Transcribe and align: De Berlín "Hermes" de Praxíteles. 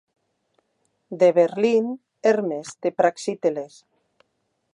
De 1.19 1.29
Berlín 1.37 1.85
"Hermes" 2.29 2.67
de 2.83 2.91
Praxíteles. 2.99 3.73